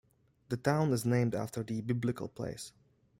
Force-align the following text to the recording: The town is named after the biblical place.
The 0.49 0.57
town 0.57 0.93
is 0.93 1.05
named 1.05 1.35
after 1.35 1.61
the 1.61 1.79
biblical 1.81 2.27
place. 2.27 2.71